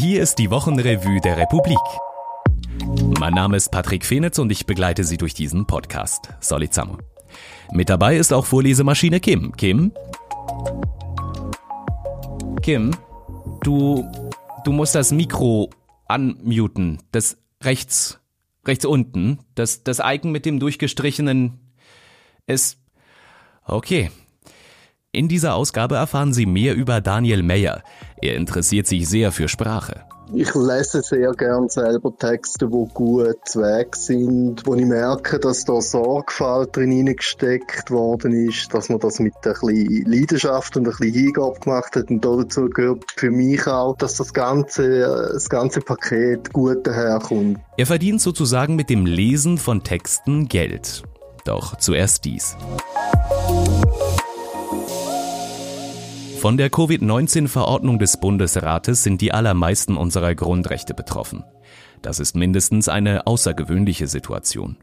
Hier 0.00 0.22
ist 0.22 0.38
die 0.38 0.48
Wochenrevue 0.48 1.20
der 1.20 1.38
Republik. 1.38 1.76
Mein 3.18 3.34
Name 3.34 3.56
ist 3.56 3.72
Patrick 3.72 4.04
Fenitz 4.04 4.38
und 4.38 4.52
ich 4.52 4.64
begleite 4.64 5.02
Sie 5.02 5.16
durch 5.16 5.34
diesen 5.34 5.66
Podcast. 5.66 6.28
Solizamo. 6.38 6.98
Mit 7.72 7.88
dabei 7.88 8.16
ist 8.16 8.32
auch 8.32 8.46
Vorlesemaschine 8.46 9.18
Kim. 9.18 9.56
Kim? 9.56 9.90
Kim, 12.62 12.92
du, 13.64 14.08
du 14.64 14.70
musst 14.70 14.94
das 14.94 15.10
Mikro 15.10 15.68
unmuten. 16.08 16.98
Das 17.10 17.36
rechts, 17.64 18.20
rechts 18.64 18.84
unten. 18.84 19.40
Das, 19.56 19.82
das 19.82 20.00
Icon 20.00 20.30
mit 20.30 20.46
dem 20.46 20.60
durchgestrichenen. 20.60 21.58
Es. 22.46 22.76
Okay. 23.64 24.12
In 25.10 25.26
dieser 25.26 25.54
Ausgabe 25.54 25.96
erfahren 25.96 26.34
Sie 26.34 26.44
mehr 26.44 26.74
über 26.74 27.00
Daniel 27.00 27.42
Meyer. 27.42 27.82
Er 28.20 28.36
interessiert 28.36 28.86
sich 28.86 29.08
sehr 29.08 29.32
für 29.32 29.48
Sprache. 29.48 30.04
Ich 30.34 30.54
lese 30.54 31.00
sehr 31.00 31.32
gern 31.32 31.70
selber 31.70 32.14
Texte, 32.14 32.66
die 32.66 32.84
gut 32.92 33.56
weg 33.56 33.96
sind, 33.96 34.66
wo 34.66 34.74
ich 34.74 34.84
merke, 34.84 35.38
dass 35.38 35.64
da 35.64 35.80
Sorgfalt 35.80 36.76
drin 36.76 37.06
gesteckt 37.16 37.90
worden 37.90 38.34
ist, 38.46 38.74
dass 38.74 38.90
man 38.90 38.98
das 38.98 39.18
mit 39.18 39.32
ein 39.36 39.54
bisschen 39.54 40.04
Leidenschaft 40.04 40.76
und 40.76 40.86
ein 40.86 40.90
bisschen 40.90 41.14
Hingabe 41.14 41.58
gemacht 41.58 41.96
hat. 41.96 42.10
Und 42.10 42.22
dazu 42.22 42.68
gehört 42.68 43.04
für 43.16 43.30
mich 43.30 43.66
auch, 43.66 43.96
dass 43.96 44.16
das 44.16 44.34
ganze, 44.34 45.30
das 45.32 45.48
ganze 45.48 45.80
Paket 45.80 46.52
gut 46.52 46.86
daherkommt. 46.86 47.58
Er 47.78 47.86
verdient 47.86 48.20
sozusagen 48.20 48.76
mit 48.76 48.90
dem 48.90 49.06
Lesen 49.06 49.56
von 49.56 49.82
Texten 49.82 50.48
Geld. 50.48 51.02
Doch 51.46 51.76
zuerst 51.76 52.26
dies. 52.26 52.58
Von 56.38 56.56
der 56.56 56.70
Covid-19-Verordnung 56.70 57.98
des 57.98 58.20
Bundesrates 58.20 59.02
sind 59.02 59.20
die 59.20 59.32
allermeisten 59.32 59.96
unserer 59.96 60.36
Grundrechte 60.36 60.94
betroffen. 60.94 61.44
Das 62.00 62.20
ist 62.20 62.36
mindestens 62.36 62.88
eine 62.88 63.26
außergewöhnliche 63.26 64.06
Situation. 64.06 64.76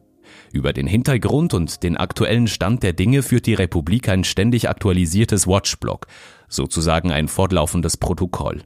Über 0.52 0.73
den 0.73 0.85
Hintergrund 0.85 1.53
und 1.53 1.81
den 1.81 1.95
aktuellen 1.95 2.47
Stand 2.47 2.83
der 2.83 2.91
Dinge 2.91 3.23
führt 3.23 3.45
die 3.45 3.53
Republik 3.53 4.09
ein 4.09 4.25
ständig 4.25 4.67
aktualisiertes 4.67 5.47
Watchblog, 5.47 6.07
sozusagen 6.49 7.11
ein 7.11 7.30
fortlaufendes 7.30 7.95
Protokoll. 7.95 8.63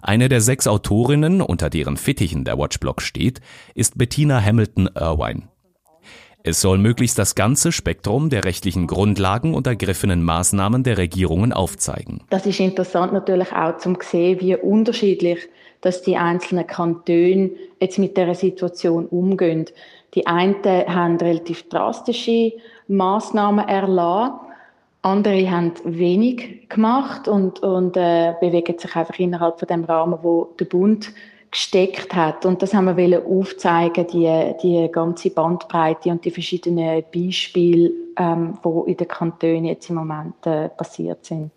Eine 0.00 0.28
der 0.28 0.40
sechs 0.40 0.68
Autorinnen, 0.68 1.40
unter 1.40 1.70
deren 1.70 1.96
Fittichen 1.96 2.44
der 2.44 2.56
Watchblog 2.56 3.02
steht, 3.02 3.40
ist 3.74 3.98
Bettina 3.98 4.40
Hamilton 4.40 4.88
Irvine. 4.94 5.48
Es 6.48 6.60
soll 6.60 6.78
möglichst 6.78 7.18
das 7.18 7.34
ganze 7.34 7.72
Spektrum 7.72 8.30
der 8.30 8.44
rechtlichen 8.44 8.86
Grundlagen 8.86 9.52
und 9.52 9.66
ergriffenen 9.66 10.22
Maßnahmen 10.22 10.84
der 10.84 10.96
Regierungen 10.96 11.52
aufzeigen. 11.52 12.20
Das 12.30 12.46
ist 12.46 12.60
interessant 12.60 13.12
natürlich 13.12 13.52
auch 13.52 13.78
zum 13.78 13.98
sehen, 14.00 14.40
wie 14.40 14.54
unterschiedlich 14.54 15.48
dass 15.80 16.02
die 16.02 16.16
einzelnen 16.16 16.66
Kantone 16.66 17.50
jetzt 17.80 17.98
mit 17.98 18.16
der 18.16 18.34
Situation 18.34 19.06
umgehen. 19.06 19.66
Die 20.14 20.26
einen 20.26 20.56
haben 20.64 21.16
relativ 21.18 21.68
drastische 21.68 22.52
Maßnahmen 22.88 23.68
erlassen, 23.68 24.34
andere 25.02 25.48
haben 25.50 25.72
wenig 25.84 26.68
gemacht 26.68 27.28
und, 27.28 27.60
und 27.60 27.96
äh, 27.96 28.34
bewegen 28.40 28.78
sich 28.78 28.96
einfach 28.96 29.18
innerhalb 29.18 29.60
von 29.60 29.68
dem 29.68 29.84
Rahmen, 29.84 30.18
wo 30.22 30.54
der 30.58 30.64
Bund 30.64 31.12
gesteckt 31.50 32.14
hat. 32.14 32.44
Und 32.44 32.62
das 32.62 32.74
haben 32.74 32.96
wir 32.96 33.24
aufzeigen, 33.24 34.06
die, 34.06 34.54
die 34.62 34.88
ganze 34.90 35.30
Bandbreite 35.30 36.10
und 36.10 36.24
die 36.24 36.30
verschiedenen 36.30 37.04
Beispiele, 37.14 37.90
ähm, 38.18 38.58
in 38.86 38.96
den 38.96 39.08
Kantonen 39.08 39.64
jetzt 39.66 39.90
im 39.90 39.96
Moment 39.96 40.46
äh, 40.46 40.68
passiert 40.68 41.24
sind. 41.24 41.50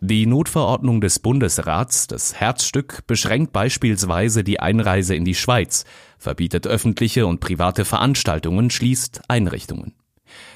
Die 0.00 0.26
Notverordnung 0.26 1.00
des 1.00 1.18
Bundesrats, 1.18 2.06
das 2.06 2.38
Herzstück, 2.38 3.06
beschränkt 3.06 3.52
beispielsweise 3.52 4.44
die 4.44 4.60
Einreise 4.60 5.14
in 5.14 5.24
die 5.24 5.34
Schweiz, 5.34 5.84
verbietet 6.18 6.66
öffentliche 6.66 7.26
und 7.26 7.40
private 7.40 7.86
Veranstaltungen, 7.86 8.68
schließt 8.68 9.22
Einrichtungen. 9.28 9.94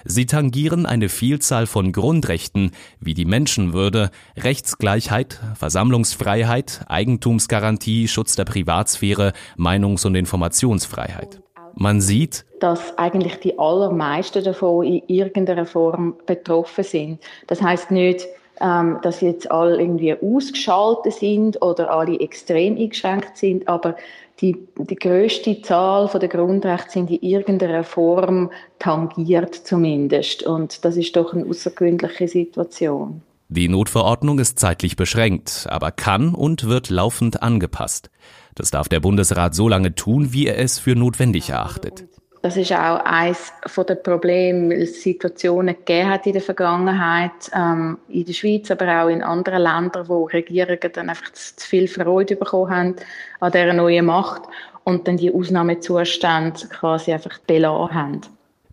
Sie 0.04 0.26
tangieren 0.26 0.86
eine 0.86 1.08
Vielzahl 1.08 1.66
von 1.66 1.92
Grundrechten 1.92 2.72
wie 3.00 3.14
die 3.14 3.24
Menschenwürde, 3.24 4.10
Rechtsgleichheit, 4.36 5.40
Versammlungsfreiheit, 5.54 6.82
Eigentumsgarantie, 6.88 8.08
Schutz 8.08 8.36
der 8.36 8.44
Privatsphäre, 8.44 9.32
Meinungs- 9.56 10.06
und 10.06 10.14
Informationsfreiheit. 10.14 11.40
Man 11.74 12.00
sieht, 12.00 12.44
dass 12.60 12.98
eigentlich 12.98 13.36
die 13.36 13.58
allermeisten 13.58 14.44
davon 14.44 14.84
in 14.84 15.02
irgendeiner 15.06 15.66
Form 15.66 16.16
betroffen 16.26 16.84
sind. 16.84 17.20
Das 17.46 17.62
heißt 17.62 17.90
nicht, 17.90 18.26
ähm, 18.60 18.98
dass 19.02 19.20
jetzt 19.20 19.50
alle 19.50 19.80
irgendwie 19.80 20.14
ausgeschaltet 20.14 21.14
sind 21.14 21.62
oder 21.62 21.90
alle 21.90 22.20
extrem 22.20 22.76
eingeschränkt 22.76 23.36
sind, 23.36 23.68
aber 23.68 23.96
die, 24.40 24.56
die 24.76 24.96
größte 24.96 25.60
Zahl 25.62 26.08
der 26.18 26.28
Grundrechte 26.28 26.90
sind 26.90 27.10
in 27.10 27.20
irgendeiner 27.20 27.84
Form 27.84 28.50
tangiert 28.78 29.54
zumindest. 29.54 30.42
Und 30.42 30.84
das 30.84 30.96
ist 30.96 31.14
doch 31.16 31.34
eine 31.34 31.44
außergewöhnliche 31.44 32.28
Situation. 32.28 33.22
Die 33.48 33.68
Notverordnung 33.68 34.38
ist 34.38 34.58
zeitlich 34.58 34.96
beschränkt, 34.96 35.66
aber 35.68 35.90
kann 35.90 36.34
und 36.34 36.68
wird 36.68 36.88
laufend 36.88 37.42
angepasst. 37.42 38.10
Das 38.54 38.70
darf 38.70 38.88
der 38.88 39.00
Bundesrat 39.00 39.54
so 39.54 39.68
lange 39.68 39.94
tun, 39.94 40.32
wie 40.32 40.46
er 40.46 40.58
es 40.58 40.78
für 40.78 40.94
notwendig 40.94 41.50
erachtet. 41.50 42.04
Das 42.42 42.56
ist 42.56 42.72
auch 42.72 43.04
eines 43.04 43.52
der 43.76 43.94
Probleme, 43.96 44.70
weil 44.70 44.82
es 44.82 45.02
Situationen 45.02 45.74
gegeben 45.74 46.08
hat 46.08 46.26
in 46.26 46.32
der 46.32 46.40
Vergangenheit, 46.40 47.50
ähm, 47.54 47.98
in 48.08 48.24
der 48.24 48.32
Schweiz, 48.32 48.70
aber 48.70 49.02
auch 49.02 49.08
in 49.08 49.22
anderen 49.22 49.62
Ländern, 49.62 50.08
wo 50.08 50.24
Regierungen 50.24 50.90
dann 50.94 51.10
einfach 51.10 51.30
zu 51.32 51.66
viel 51.66 51.86
Freude 51.86 52.36
bekommen 52.36 52.74
haben 52.74 52.96
an 53.40 53.52
dieser 53.52 53.74
neuen 53.74 54.06
Macht 54.06 54.42
und 54.84 55.06
dann 55.06 55.18
die 55.18 55.32
Ausnahmezustände 55.32 56.68
quasi 56.68 57.12
einfach 57.12 57.38
belassen 57.40 57.94
haben. 57.94 58.20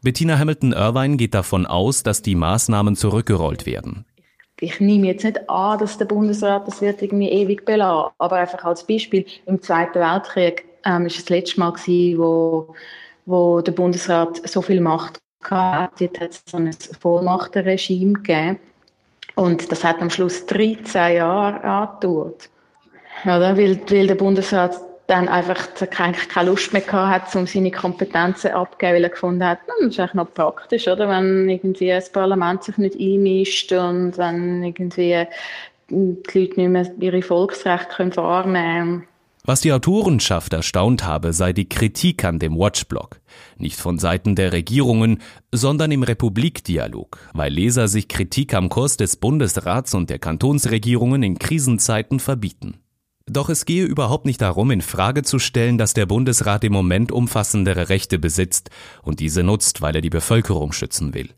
Bettina 0.02 0.40
Hamilton-Irvine 0.40 1.18
geht 1.18 1.34
davon 1.34 1.66
aus, 1.66 2.04
dass 2.04 2.22
die 2.22 2.36
Maßnahmen 2.36 2.96
zurückgerollt 2.96 3.66
werden. 3.66 4.06
Ich 4.62 4.80
nehme 4.80 5.08
jetzt 5.08 5.26
nicht 5.26 5.50
an, 5.50 5.78
dass 5.78 5.98
der 5.98 6.06
Bundesrat 6.06 6.68
das 6.68 6.82
wird 6.82 7.02
irgendwie 7.02 7.30
ewig 7.30 7.66
belassen, 7.66 8.12
aber 8.18 8.38
einfach 8.38 8.64
als 8.64 8.88
Beispiel 8.88 9.26
im 9.46 9.62
Zweiten 9.62 10.00
Weltkrieg 10.00 10.64
ähm, 10.86 11.06
ist 11.06 11.18
das 11.18 11.30
letzte 11.30 11.60
Mal 11.60 11.74
gewesen, 11.74 12.18
wo 12.18 12.74
wo 13.28 13.62
der 13.62 13.74
Bundesrat 13.74 14.48
so 14.48 14.62
viel 14.64 14.82
Macht 14.82 15.20
hatte. 15.44 16.08
Dort 16.08 16.22
hat 16.22 16.32
es 16.32 16.44
so 16.50 16.58
ein 16.58 16.72
Vollmachtenregime 17.00 18.14
gegeben. 18.14 18.60
Und 19.36 19.72
das 19.72 19.84
hat 19.84 20.02
am 20.02 20.10
Schluss 20.10 20.46
13 20.48 21.18
Jahre 21.18 21.64
angedauert. 21.64 22.50
Oder? 23.24 23.56
Weil, 23.56 23.80
weil 23.90 24.08
der 24.08 24.16
Bundesrat 24.16 24.80
dann 25.08 25.28
einfach 25.28 25.68
keine 25.90 26.18
Lust 26.44 26.74
mehr 26.74 26.82
gehabt 26.82 27.28
hat, 27.28 27.36
um 27.36 27.48
seine 27.48 27.72
Kompetenzen 27.72 28.52
abzugeben, 28.52 28.96
weil 28.96 29.04
er 29.04 29.10
gefunden 29.10 29.46
hat, 29.46 29.60
hm, 29.60 29.88
das 29.88 29.90
ist 29.90 30.00
eigentlich 30.00 30.14
noch 30.16 30.34
praktisch, 30.34 30.88
oder? 30.88 31.08
Wenn 31.08 31.50
irgendwie 31.50 31.90
das 31.90 32.12
Parlament 32.12 32.64
sich 32.64 32.78
nicht 32.78 33.00
einmischt 33.00 33.72
und 33.72 34.18
wenn 34.18 34.64
irgendwie 34.64 35.26
die 35.90 36.40
Leute 36.40 36.60
nicht 36.60 36.70
mehr 36.70 36.92
ihre 37.00 37.22
Volksrechte 37.22 38.18
wahrnehmen 38.18 39.06
können. 39.06 39.08
Was 39.48 39.62
die 39.62 39.72
Autorenschaft 39.72 40.52
erstaunt 40.52 41.06
habe, 41.06 41.32
sei 41.32 41.54
die 41.54 41.70
Kritik 41.70 42.26
an 42.26 42.38
dem 42.38 42.58
Watchblog. 42.58 43.22
Nicht 43.58 43.80
von 43.80 43.98
Seiten 43.98 44.36
der 44.36 44.52
Regierungen, 44.52 45.22
sondern 45.54 45.90
im 45.94 46.04
Republikdialog, 46.04 47.18
weil 47.32 47.54
Leser 47.54 47.88
sich 47.88 48.10
Kritik 48.10 48.54
am 48.54 48.68
Kurs 48.68 48.98
des 48.98 49.16
Bundesrats 49.16 49.94
und 49.94 50.10
der 50.10 50.20
Kantonsregierungen 50.20 51.24
in 51.24 51.40
Krisenzeiten 51.40 52.20
verbieten. 52.20 52.80
Doch 53.26 53.48
es 53.48 53.64
gehe 53.64 53.86
überhaupt 53.86 54.26
nicht 54.26 54.42
darum, 54.42 54.70
in 54.70 54.82
Frage 54.82 55.24
zu 55.24 55.40
stellen, 55.40 55.78
dass 55.78 55.94
der 55.94 56.08
Bundesrat 56.08 56.66
im 56.66 56.74
Moment 56.74 57.14
umfassendere 57.14 57.88
Rechte 57.88 58.20
besitzt 58.20 58.70
und 59.02 59.22
diese 59.22 59.44
nutzt, 59.44 59.82
weil 59.82 59.96
er 59.96 60.02
die 60.02 60.10
Bevölkerung 60.10 60.74
schützen 60.74 61.14
will. 61.14 61.30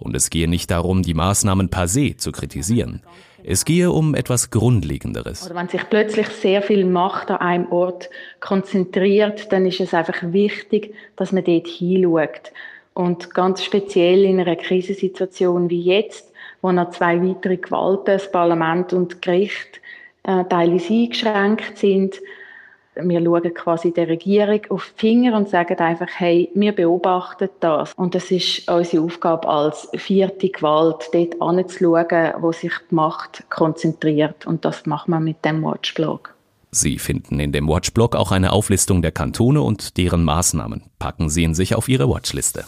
Und 0.00 0.16
es 0.16 0.30
gehe 0.30 0.48
nicht 0.48 0.70
darum, 0.70 1.02
die 1.02 1.14
Maßnahmen 1.14 1.68
per 1.68 1.86
se 1.86 2.16
zu 2.16 2.32
kritisieren. 2.32 3.02
Es 3.44 3.64
gehe 3.64 3.90
um 3.90 4.14
etwas 4.14 4.50
Grundlegenderes. 4.50 5.46
Oder 5.46 5.54
wenn 5.54 5.68
sich 5.68 5.88
plötzlich 5.88 6.26
sehr 6.28 6.62
viel 6.62 6.84
Macht 6.84 7.30
an 7.30 7.38
einem 7.38 7.72
Ort 7.72 8.10
konzentriert, 8.40 9.52
dann 9.52 9.66
ist 9.66 9.80
es 9.80 9.94
einfach 9.94 10.32
wichtig, 10.32 10.94
dass 11.16 11.32
man 11.32 11.44
dort 11.44 11.66
hinschaut. 11.68 12.52
Und 12.92 13.32
ganz 13.32 13.64
speziell 13.64 14.24
in 14.24 14.40
einer 14.40 14.56
Krisensituation 14.56 15.70
wie 15.70 15.82
jetzt, 15.82 16.32
wo 16.60 16.72
noch 16.72 16.90
zwei 16.90 17.22
weitere 17.22 17.56
Gewalten, 17.56 18.06
das 18.06 18.30
Parlament 18.30 18.92
und 18.92 19.22
Gericht, 19.22 19.80
äh, 20.24 20.44
teilweise 20.44 20.92
eingeschränkt 20.92 21.78
sind, 21.78 22.16
wir 23.04 23.22
schauen 23.22 23.54
quasi 23.54 23.92
der 23.92 24.08
Regierung 24.08 24.60
auf 24.70 24.92
die 24.96 25.00
Finger 25.00 25.36
und 25.36 25.48
sagen 25.48 25.78
einfach, 25.78 26.08
hey, 26.16 26.50
wir 26.54 26.72
beobachten 26.72 27.48
das. 27.60 27.92
Und 27.94 28.14
das 28.14 28.30
ist 28.30 28.68
unsere 28.68 29.04
Aufgabe 29.04 29.48
als 29.48 29.88
vierte 29.96 30.48
Gewalt, 30.48 31.08
dort 31.12 31.40
anzuschauen, 31.40 32.34
wo 32.40 32.52
sich 32.52 32.72
die 32.90 32.94
Macht 32.94 33.44
konzentriert. 33.50 34.46
Und 34.46 34.64
das 34.64 34.86
machen 34.86 35.10
wir 35.10 35.20
mit 35.20 35.44
dem 35.44 35.62
Watchblog. 35.62 36.34
Sie 36.72 36.98
finden 36.98 37.40
in 37.40 37.50
dem 37.50 37.68
Watchblog 37.68 38.14
auch 38.14 38.30
eine 38.30 38.52
Auflistung 38.52 39.02
der 39.02 39.10
Kantone 39.10 39.60
und 39.60 39.96
deren 39.96 40.22
Maßnahmen. 40.22 40.82
Packen 40.98 41.28
Sie 41.28 41.42
ihn 41.42 41.54
sich 41.54 41.74
auf 41.74 41.88
Ihre 41.88 42.08
Watchliste. 42.08 42.64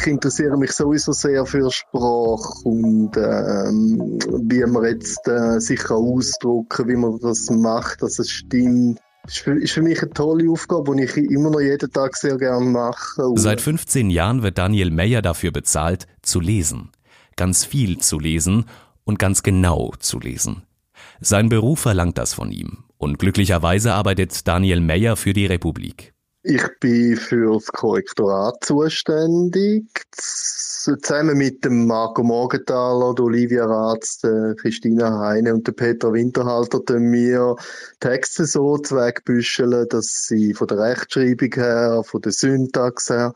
Ich 0.00 0.06
interessiere 0.06 0.56
mich 0.56 0.72
sowieso 0.72 1.12
sehr 1.12 1.44
für 1.44 1.70
Sprache 1.70 2.64
und 2.64 3.14
ähm, 3.18 4.18
wie 4.48 4.64
man 4.64 4.84
jetzt 4.84 5.28
äh, 5.28 5.60
sich 5.60 5.80
kann 5.80 6.88
wie 6.88 6.96
man 6.96 7.18
das 7.20 7.50
macht, 7.50 8.00
dass 8.00 8.18
es 8.18 8.30
stimmt. 8.30 8.98
Ist 9.26 9.46
ist 9.46 9.72
für 9.72 9.82
mich 9.82 10.00
eine 10.02 10.10
tolle 10.12 10.50
Aufgabe, 10.50 10.96
die 10.96 11.02
ich 11.04 11.16
immer 11.18 11.50
noch 11.50 11.60
jeden 11.60 11.92
Tag 11.92 12.16
sehr 12.16 12.38
gerne 12.38 12.64
mache. 12.64 13.22
Seit 13.34 13.60
15 13.60 14.08
Jahren 14.08 14.42
wird 14.42 14.56
Daniel 14.56 14.90
Meyer 14.90 15.20
dafür 15.20 15.50
bezahlt, 15.52 16.06
zu 16.22 16.40
lesen. 16.40 16.90
Ganz 17.36 17.66
viel 17.66 17.98
zu 17.98 18.18
lesen 18.18 18.64
und 19.04 19.18
ganz 19.18 19.42
genau 19.42 19.92
zu 19.98 20.18
lesen. 20.18 20.62
Sein 21.20 21.50
Beruf 21.50 21.80
verlangt 21.80 22.16
das 22.16 22.32
von 22.32 22.52
ihm. 22.52 22.84
Und 22.96 23.18
glücklicherweise 23.18 23.92
arbeitet 23.92 24.48
Daniel 24.48 24.80
Meyer 24.80 25.16
für 25.16 25.34
die 25.34 25.46
Republik. 25.46 26.14
Ich 26.42 26.62
bin 26.80 27.16
für 27.16 27.52
das 27.52 27.66
Korrektorat 27.66 28.64
zuständig. 28.64 29.84
Zusammen 30.12 31.36
mit 31.36 31.62
dem 31.66 31.86
Marco 31.86 32.22
Morgenthaler, 32.22 33.14
der 33.14 33.24
Olivia 33.26 33.66
Ratz, 33.66 34.20
der 34.20 34.54
Christina 34.54 35.18
Heine 35.18 35.52
und 35.52 35.66
der 35.66 35.72
Peter 35.72 36.14
Winterhalter 36.14 36.82
tun 36.82 37.12
wir 37.12 37.56
Texte 38.00 38.46
so 38.46 38.78
zweckbüscheln, 38.78 39.86
dass 39.90 40.28
sie 40.28 40.54
von 40.54 40.66
der 40.68 40.78
Rechtschreibung 40.78 41.52
her, 41.52 42.02
von 42.06 42.22
der 42.22 42.32
Syntax 42.32 43.10
her 43.10 43.34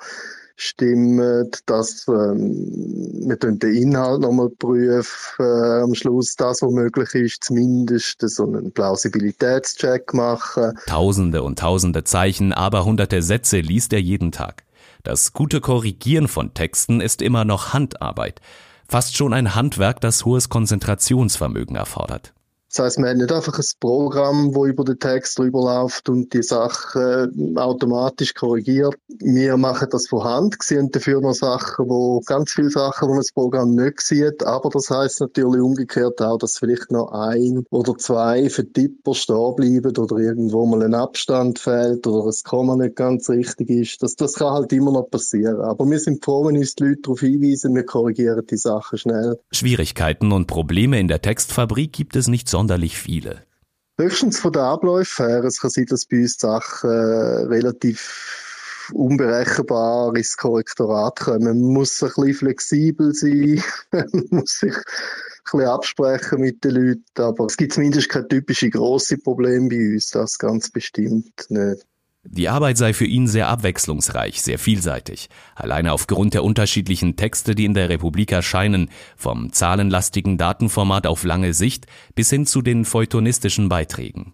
stimmen, 0.57 1.51
dass 1.67 2.07
ähm, 2.09 3.27
wir 3.27 3.37
den 3.37 3.59
Inhalt 3.61 4.21
nochmal 4.21 4.51
prüfen, 4.51 5.05
äh, 5.39 5.83
am 5.83 5.95
Schluss 5.95 6.37
das, 6.37 6.63
was 6.63 6.73
möglich 6.73 7.15
ist, 7.15 7.45
zumindest 7.45 8.21
so 8.21 8.45
einen 8.45 8.73
Plausibilitätscheck 8.73 10.15
machen. 10.15 10.79
Tausende 10.87 11.43
und 11.43 11.59
tausende 11.59 12.05
Zeichen, 12.05 12.53
aber 12.53 12.85
hunderte 12.85 13.23
Sätze 13.23 13.61
liest 13.61 13.93
er 13.93 14.01
jeden 14.01 14.33
Tag. 14.33 14.65
Das 15.03 15.33
gute 15.33 15.61
Korrigieren 15.61 16.29
von 16.29 16.55
Texten 16.55 17.01
ist 17.01 17.21
immer 17.21 17.45
noch 17.45 17.73
Handarbeit. 17.73 18.41
Fast 18.89 19.17
schon 19.17 19.33
ein 19.33 19.55
Handwerk, 19.55 20.01
das 20.01 20.25
hohes 20.25 20.49
Konzentrationsvermögen 20.49 21.77
erfordert. 21.77 22.33
Das 22.75 22.87
heißt, 22.87 22.99
man 22.99 23.11
hat 23.11 23.17
nicht 23.19 23.31
einfach 23.31 23.57
ein 23.57 23.65
Programm, 23.79 24.53
wo 24.53 24.67
über 24.67 24.83
den 24.83 24.99
Text 24.99 25.39
drüber 25.39 25.61
läuft 25.61 26.09
und 26.09 26.35
die 26.35 26.43
Sachen 26.43 27.57
automatisch 27.57 28.35
korrigiert. 28.35 28.97
Wir 29.21 29.57
machen 29.57 29.87
das 29.93 30.09
von 30.09 30.25
Hand, 30.25 30.57
sehen 30.61 30.91
dafür 30.91 31.21
noch 31.21 31.35
Sachen, 31.35 31.89
wo 31.89 32.19
ganz 32.27 32.51
viele 32.51 32.71
Sachen, 32.71 33.07
wo 33.07 33.13
man 33.13 33.21
das 33.21 33.31
Programm 33.31 33.77
nicht 33.77 34.01
sieht. 34.01 34.43
Aber 34.43 34.71
das 34.71 34.91
heißt 34.91 35.21
natürlich 35.21 35.61
umgekehrt 35.61 36.21
auch, 36.21 36.37
dass 36.37 36.59
vielleicht 36.59 36.91
noch 36.91 37.13
ein 37.13 37.65
oder 37.71 37.97
zwei 37.97 38.51
Vertipper 38.51 39.15
stehen 39.15 39.55
bleiben 39.55 39.97
oder 39.97 40.17
irgendwo 40.17 40.67
mal 40.67 40.83
ein 40.83 40.95
Abstand 40.95 41.61
fehlt 41.61 42.05
oder 42.09 42.27
das 42.27 42.43
Komma 42.43 42.75
nicht 42.75 42.97
ganz 42.97 43.31
richtig 43.31 43.71
ist. 43.71 44.03
Das, 44.03 44.17
das 44.17 44.33
kann 44.33 44.53
halt 44.53 44.73
immer 44.73 44.91
noch 44.91 45.09
passieren. 45.09 45.61
Aber 45.61 45.89
wir 45.89 46.01
sind 46.01 46.25
froh, 46.25 46.49
wenn 46.49 46.59
uns 46.59 46.75
die 46.75 46.83
Leute 46.83 47.03
darauf 47.03 47.21
hinweisen, 47.21 47.73
wir 47.77 47.87
korrigieren 47.87 48.45
die 48.51 48.57
Sachen 48.57 48.99
schnell. 48.99 49.39
Schwierigkeiten 49.53 50.33
und 50.33 50.49
Probleme 50.49 50.99
in 50.99 51.07
der 51.07 51.23
Textfabrik 51.23 51.93
gibt 51.93 52.17
es 52.17 52.27
nicht 52.27 52.49
sonst 52.49 52.64
sonderlich 52.65 52.99
viele. 52.99 53.43
Höchstens 54.01 54.41
von 54.41 54.53
den 54.53 54.63
Abläufen 54.63 55.27
her. 55.27 55.45
Es 55.45 55.61
kann 55.61 55.71
sein, 55.71 55.85
dass 55.85 56.07
bei 56.07 56.23
uns 56.23 56.39
Sachen 56.39 56.91
äh, 56.91 57.45
relativ 57.45 58.89
unberechenbar 58.95 60.17
ins 60.17 60.37
Korrektorat 60.39 61.21
kommen. 61.21 61.45
Man 61.45 61.61
muss 61.61 62.03
ein 62.03 62.09
bisschen 62.09 62.35
flexibel 62.35 63.13
sein, 63.13 63.63
man 63.93 64.27
muss 64.31 64.61
sich 64.61 64.75
ein 64.75 64.83
bisschen 65.45 65.69
absprechen 65.69 66.41
mit 66.41 66.65
den 66.65 66.71
Leuten, 66.73 67.23
aber 67.23 67.45
es 67.45 67.57
gibt 67.59 67.75
zumindest 67.75 68.09
keine 68.09 68.29
typischen 68.29 68.71
grossen 68.71 69.23
Probleme 69.23 69.69
bei 69.69 69.93
uns, 69.93 70.11
das 70.11 70.39
ganz 70.39 70.71
bestimmt 70.71 71.45
nicht. 71.51 71.87
Die 72.27 72.49
Arbeit 72.49 72.79
sei 72.79 72.95
für 72.95 73.05
ihn 73.05 73.27
sehr 73.27 73.49
abwechslungsreich, 73.49 74.41
sehr 74.41 74.59
vielseitig, 74.59 75.29
alleine 75.55 75.93
aufgrund 75.93 76.33
der 76.33 76.43
unterschiedlichen 76.43 77.17
Texte, 77.17 77.55
die 77.55 77.67
in 77.67 77.75
der 77.75 77.91
Republik 77.91 78.33
erscheinen, 78.33 78.91
vom 79.17 79.53
zahlenlastigen 79.53 80.39
Datenformat 80.39 81.07
auf 81.07 81.25
lange 81.25 81.53
Sicht 81.53 81.87
bis 82.15 82.31
hin 82.31 82.47
zu 82.47 82.63
den 82.63 82.87
feuilletonistischen 82.87 83.69
Beiträgen. 83.69 84.33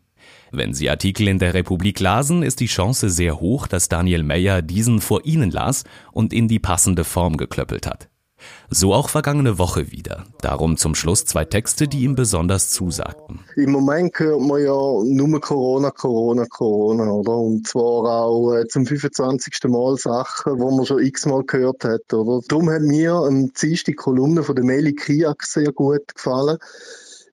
Wenn 0.52 0.74
Sie 0.74 0.90
Artikel 0.90 1.28
in 1.28 1.38
der 1.38 1.54
Republik 1.54 2.00
lasen, 2.00 2.42
ist 2.42 2.60
die 2.60 2.66
Chance 2.66 3.08
sehr 3.08 3.40
hoch, 3.40 3.66
dass 3.66 3.88
Daniel 3.88 4.22
Meyer 4.22 4.62
diesen 4.62 5.00
vor 5.00 5.24
Ihnen 5.24 5.50
las 5.50 5.84
und 6.12 6.32
in 6.32 6.48
die 6.48 6.58
passende 6.58 7.04
Form 7.04 7.36
geklöppelt 7.36 7.86
hat. 7.86 8.09
So 8.70 8.94
auch 8.94 9.08
vergangene 9.08 9.58
Woche 9.58 9.90
wieder. 9.90 10.24
Darum 10.42 10.76
zum 10.76 10.94
Schluss 10.94 11.24
zwei 11.24 11.44
Texte, 11.44 11.88
die 11.88 12.04
ihm 12.04 12.14
besonders 12.14 12.70
zusagten. 12.70 13.40
Im 13.56 13.72
Moment 13.72 14.18
hört 14.18 14.40
man 14.40 14.62
ja 14.62 14.72
nur 14.72 15.40
Corona, 15.40 15.90
Corona, 15.90 16.46
Corona, 16.46 17.10
oder? 17.10 17.36
Und 17.36 17.66
zwar 17.66 18.24
auch 18.24 18.54
äh, 18.54 18.68
zum 18.68 18.86
25. 18.86 19.54
Mal 19.64 19.96
Sachen, 19.96 20.60
wo 20.60 20.70
man 20.70 20.86
schon 20.86 21.00
x-mal 21.00 21.42
gehört 21.44 21.84
hat, 21.84 22.12
oder? 22.12 22.40
Darum 22.46 22.70
hat 22.70 22.82
mir 22.82 23.26
ähm, 23.28 23.52
die 23.60 23.92
Kolumne 23.94 24.42
von 24.42 24.54
der 24.54 24.64
Meli 24.64 24.94
Kiak 24.94 25.42
sehr 25.42 25.72
gut 25.72 26.14
gefallen. 26.14 26.58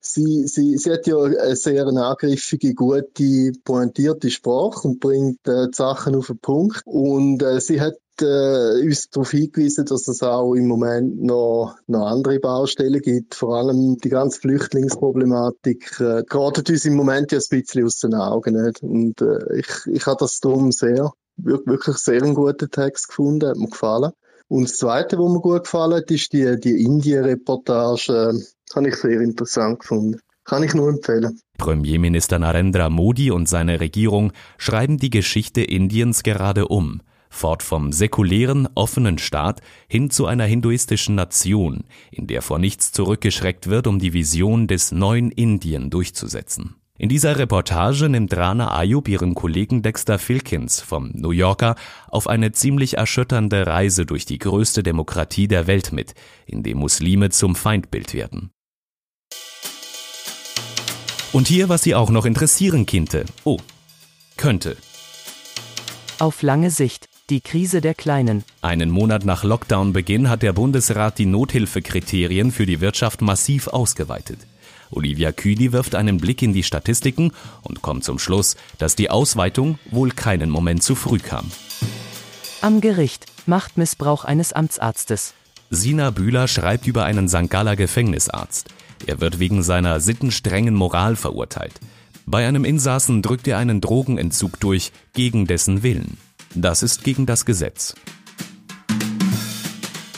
Sie, 0.02 0.48
sie, 0.48 0.78
sie 0.78 0.92
hat 0.92 1.06
ja 1.06 1.22
eine 1.22 1.56
sehr 1.56 1.86
angriffige, 1.86 2.74
gute, 2.74 3.52
pointierte 3.64 4.30
Sprache 4.30 4.88
und 4.88 5.00
bringt 5.00 5.48
äh, 5.48 5.68
die 5.68 5.76
Sachen 5.76 6.16
auf 6.16 6.28
den 6.28 6.40
Punkt. 6.40 6.82
Und 6.86 7.44
äh, 7.44 7.60
sie 7.60 7.82
hat 7.82 7.96
äh, 8.22 8.84
uns 8.84 9.10
darauf 9.10 9.32
hingewiesen, 9.32 9.86
dass 9.86 10.08
es 10.08 10.24
auch 10.24 10.54
im 10.54 10.68
Moment 10.68 11.22
noch, 11.22 11.76
noch 11.88 12.08
andere 12.08 12.40
Baustellen 12.40 13.02
gibt. 13.02 13.36
Vor 13.36 13.56
allem 13.58 13.98
die 13.98 14.10
ganze 14.10 14.40
Flüchtlingsproblematik 14.40 16.00
äh, 16.00 16.24
gerät 16.28 16.70
uns 16.70 16.86
im 16.86 16.96
Moment 16.96 17.32
ja 17.32 17.40
ein 17.40 17.46
bisschen 17.50 17.86
aus 17.86 18.00
den 18.00 18.14
Augen. 18.14 18.62
Nicht? 18.62 18.84
Und 18.84 19.22
äh, 19.22 19.60
ich, 19.60 19.68
ich 19.92 20.06
habe 20.06 20.18
das 20.20 20.40
darum 20.40 20.72
sehr, 20.72 21.12
wirklich 21.38 21.98
sehr 21.98 22.22
einen 22.22 22.36
guten 22.36 22.70
Text 22.70 23.10
gefunden, 23.10 23.50
hat 23.50 23.58
mir 23.58 23.70
gefallen. 23.70 24.12
Und 24.48 24.70
das 24.70 24.78
Zweite, 24.78 25.18
was 25.18 25.32
mir 25.32 25.42
gut 25.42 25.64
gefallen 25.64 25.96
hat, 25.96 26.10
ist 26.10 26.32
die, 26.34 26.60
die 26.60 26.84
Indien-Reportage. 26.84 28.42
Habe 28.76 28.88
ich 28.88 28.96
sehr 28.96 29.22
interessant 29.22 29.80
gefunden. 29.80 30.20
Kann 30.46 30.64
ich 30.64 30.74
nur 30.74 30.88
empfehlen. 30.88 31.40
Premierminister 31.58 32.40
Narendra 32.40 32.90
Modi 32.90 33.32
und 33.32 33.50
seine 33.50 33.82
Regierung 33.82 34.32
schreiben 34.58 34.98
die 34.98 35.10
Geschichte 35.10 35.62
Indiens 35.62 36.24
gerade 36.24 36.70
um 36.70 37.02
fort 37.30 37.64
vom 37.64 37.92
säkulären, 37.92 38.68
offenen 38.76 39.18
Staat 39.18 39.62
hin 39.88 40.10
zu 40.10 40.26
einer 40.26 40.46
hinduistischen 40.46 41.16
Nation, 41.16 41.84
in 42.12 42.28
der 42.28 42.42
vor 42.42 42.60
nichts 42.60 42.92
zurückgeschreckt 42.92 43.68
wird, 43.68 43.88
um 43.88 44.00
die 44.00 44.14
Vision 44.14 44.68
des 44.68 44.92
neuen 44.92 45.32
Indien 45.32 45.90
durchzusetzen. 45.90 46.76
In 47.00 47.10
dieser 47.10 47.38
Reportage 47.38 48.10
nimmt 48.10 48.36
Rana 48.36 48.76
Ayub 48.76 49.08
ihren 49.08 49.36
Kollegen 49.36 49.84
Dexter 49.84 50.18
Filkins 50.18 50.82
vom 50.82 51.12
New 51.14 51.30
Yorker 51.30 51.76
auf 52.08 52.28
eine 52.28 52.54
ziemlich 52.54 52.98
erschütternde 52.98 53.68
Reise 53.68 54.08
durch 54.08 54.26
die 54.26 54.40
größte 54.40 54.82
Demokratie 54.82 55.48
der 55.48 55.68
Welt 55.68 55.92
mit, 55.92 56.16
in 56.48 56.64
dem 56.64 56.80
Muslime 56.80 57.30
zum 57.30 57.56
Feindbild 57.56 58.16
werden. 58.16 58.50
Und 61.34 61.48
hier, 61.48 61.70
was 61.70 61.84
Sie 61.84 61.94
auch 61.94 62.10
noch 62.10 62.26
interessieren 62.26 62.88
könnte. 62.88 63.26
Oh, 63.44 63.60
könnte. 64.38 64.76
Auf 66.18 66.42
lange 66.42 66.72
Sicht. 66.72 67.08
Die 67.30 67.42
Krise 67.42 67.82
der 67.82 67.94
Kleinen. 67.94 68.46
Einen 68.62 68.90
Monat 68.90 69.26
nach 69.26 69.44
Lockdown-Beginn 69.44 70.30
hat 70.30 70.44
der 70.44 70.54
Bundesrat 70.54 71.18
die 71.18 71.26
Nothilfekriterien 71.26 72.54
für 72.54 72.66
die 72.66 72.80
Wirtschaft 72.80 73.22
massiv 73.22 73.68
ausgeweitet. 73.68 74.40
Olivia 74.92 75.34
Kühli 75.34 75.74
wirft 75.74 75.96
einen 75.96 76.20
Blick 76.20 76.42
in 76.42 76.54
die 76.54 76.64
Statistiken 76.64 77.34
und 77.64 77.82
kommt 77.82 78.06
zum 78.06 78.18
Schluss, 78.18 78.56
dass 78.78 78.96
die 78.96 79.10
Ausweitung 79.10 79.78
wohl 79.92 80.12
keinen 80.12 80.50
Moment 80.50 80.84
zu 80.84 80.96
früh 80.96 81.20
kam. 81.20 81.52
Am 82.62 82.80
Gericht 82.80 83.26
Machtmissbrauch 83.46 84.24
eines 84.24 84.54
Amtsarztes. 84.54 85.34
Sina 85.70 86.12
Bühler 86.12 86.48
schreibt 86.48 86.88
über 86.88 87.04
einen 87.04 87.28
St. 87.28 87.50
Galler 87.50 87.76
Gefängnisarzt. 87.76 88.70
Er 89.06 89.20
wird 89.20 89.40
wegen 89.40 89.64
seiner 89.64 90.00
sittenstrengen 90.00 90.76
Moral 90.76 91.18
verurteilt. 91.18 91.74
Bei 92.26 92.48
einem 92.48 92.64
Insassen 92.64 93.22
drückt 93.22 93.50
er 93.50 93.58
einen 93.58 93.82
Drogenentzug 93.82 94.62
durch, 94.62 94.94
gegen 95.14 95.46
dessen 95.46 95.84
Willen. 95.84 96.18
Das 96.56 96.84
ist 96.84 97.04
gegen 97.04 97.26
das 97.26 97.46
Gesetz. 97.46 97.96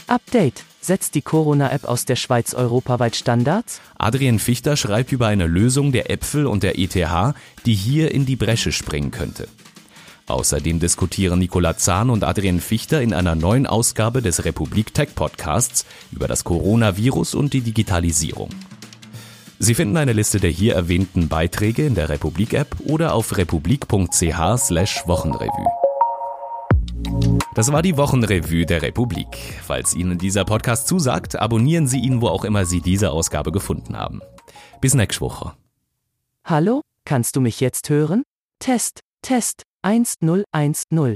Update. 0.07 0.63
Setzt 0.81 1.13
die 1.13 1.21
Corona-App 1.21 1.83
aus 1.83 2.05
der 2.05 2.15
Schweiz 2.15 2.53
europaweit 2.53 3.13
Standards? 3.15 3.81
Adrian 3.97 4.39
Fichter 4.39 4.77
schreibt 4.77 5.11
über 5.11 5.27
eine 5.27 5.45
Lösung 5.45 5.91
der 5.91 6.09
Äpfel 6.09 6.47
und 6.47 6.63
der 6.63 6.79
ETH, 6.79 6.95
die 7.65 7.75
hier 7.75 8.11
in 8.11 8.25
die 8.25 8.37
Bresche 8.37 8.71
springen 8.71 9.11
könnte. 9.11 9.47
Außerdem 10.27 10.79
diskutieren 10.79 11.39
Nicola 11.39 11.77
Zahn 11.77 12.09
und 12.09 12.23
Adrian 12.23 12.59
Fichter 12.59 13.01
in 13.01 13.13
einer 13.13 13.35
neuen 13.35 13.67
Ausgabe 13.67 14.21
des 14.21 14.45
Republik 14.45 14.93
Tech 14.93 15.15
Podcasts 15.15 15.85
über 16.11 16.27
das 16.27 16.43
Coronavirus 16.43 17.35
und 17.35 17.53
die 17.53 17.61
Digitalisierung. 17.61 18.49
Sie 19.57 19.75
finden 19.75 19.97
eine 19.97 20.13
Liste 20.13 20.39
der 20.39 20.51
hier 20.51 20.75
erwähnten 20.75 21.27
Beiträge 21.27 21.85
in 21.85 21.93
der 21.93 22.07
Republik 22.09 22.53
App 22.53 22.77
oder 22.85 23.13
auf 23.13 23.37
republik.ch/wochenrevue. 23.37 25.78
Das 27.55 27.71
war 27.71 27.81
die 27.81 27.97
Wochenrevue 27.97 28.65
der 28.65 28.83
Republik. 28.83 29.27
Falls 29.63 29.95
Ihnen 29.95 30.19
dieser 30.19 30.45
Podcast 30.45 30.87
zusagt, 30.87 31.35
abonnieren 31.35 31.87
Sie 31.87 31.99
ihn, 31.99 32.21
wo 32.21 32.27
auch 32.27 32.43
immer 32.43 32.65
Sie 32.65 32.79
diese 32.79 33.11
Ausgabe 33.11 33.51
gefunden 33.51 33.97
haben. 33.97 34.21
Bis 34.81 34.93
nächste 34.93 35.21
Woche. 35.21 35.53
Hallo, 36.45 36.81
kannst 37.05 37.35
du 37.35 37.41
mich 37.41 37.59
jetzt 37.59 37.89
hören? 37.89 38.23
Test, 38.59 38.99
Test, 39.23 39.63
1010. 39.81 41.15